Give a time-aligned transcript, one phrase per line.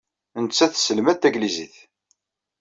[0.43, 1.75] Nettat tesselmad tanglizit.